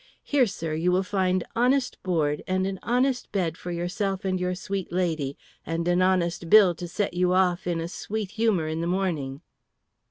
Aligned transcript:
Here, 0.23 0.47
sir, 0.47 0.73
you 0.73 0.91
will 0.91 1.03
find 1.03 1.43
honest 1.55 2.01
board 2.01 2.41
and 2.47 2.65
an 2.65 2.79
honest 2.81 3.31
bed 3.31 3.55
for 3.55 3.69
yourself 3.69 4.25
and 4.25 4.39
your 4.39 4.55
sweet 4.55 4.91
lady, 4.91 5.37
and 5.63 5.87
an 5.87 6.01
honest 6.01 6.49
bill 6.49 6.73
to 6.73 6.87
set 6.87 7.13
you 7.13 7.33
off 7.33 7.67
in 7.67 7.79
a 7.79 7.87
sweet 7.87 8.31
humour 8.31 8.67
in 8.67 8.81
the 8.81 8.87
morning." 8.87 9.41